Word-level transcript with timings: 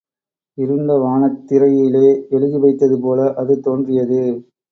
இருண்டவானத் 0.57 1.35
திரையிலே 1.49 2.07
எழுதி 2.29 2.57
வைத்தது 2.57 2.97
போல 2.99 3.33
அது 3.33 3.59
தோன்றியது. 3.59 4.21